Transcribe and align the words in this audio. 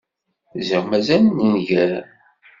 Ziɣ 0.67 0.83
mazal 0.89 1.23
nenger. 1.39 1.91